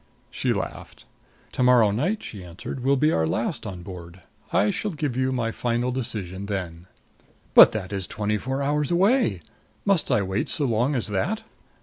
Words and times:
She 0.31 0.51
laughed. 0.51 1.05
"To 1.51 1.61
morrow 1.61 1.91
night," 1.91 2.23
she 2.23 2.43
answered, 2.43 2.79
"will 2.83 2.95
be 2.95 3.11
our 3.11 3.27
last 3.27 3.67
on 3.67 3.83
board. 3.83 4.23
I 4.51 4.71
shall 4.71 4.89
give 4.89 5.15
you 5.15 5.31
my 5.31 5.51
final 5.51 5.91
decision 5.91 6.47
then." 6.47 6.87
"But 7.53 7.71
that 7.73 7.93
is 7.93 8.07
twenty 8.07 8.39
four 8.39 8.63
hours 8.63 8.89
away! 8.89 9.43
Must 9.85 10.09
I 10.09 10.23
wait 10.23 10.49
so 10.49 10.65
long 10.65 10.95
as 10.95 11.05
that?" 11.09 11.43